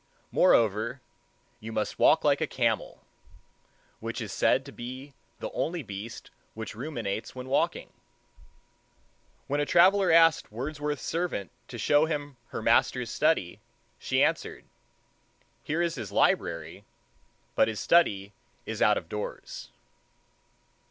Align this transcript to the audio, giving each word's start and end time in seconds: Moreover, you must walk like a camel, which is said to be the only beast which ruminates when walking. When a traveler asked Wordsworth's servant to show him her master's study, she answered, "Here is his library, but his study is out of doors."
Moreover, 0.31 0.99
you 1.59 1.71
must 1.71 1.99
walk 1.99 2.23
like 2.23 2.41
a 2.41 2.47
camel, 2.47 3.03
which 3.99 4.19
is 4.19 4.33
said 4.33 4.65
to 4.65 4.71
be 4.71 5.13
the 5.37 5.51
only 5.51 5.83
beast 5.83 6.31
which 6.55 6.73
ruminates 6.73 7.35
when 7.35 7.47
walking. 7.47 7.93
When 9.45 9.59
a 9.59 9.65
traveler 9.67 10.11
asked 10.11 10.51
Wordsworth's 10.51 11.03
servant 11.03 11.51
to 11.67 11.77
show 11.77 12.05
him 12.07 12.37
her 12.47 12.63
master's 12.63 13.11
study, 13.11 13.59
she 13.99 14.23
answered, 14.23 14.65
"Here 15.63 15.83
is 15.83 15.93
his 15.93 16.11
library, 16.11 16.83
but 17.53 17.67
his 17.67 17.79
study 17.79 18.33
is 18.65 18.81
out 18.81 18.97
of 18.97 19.07
doors." 19.07 19.69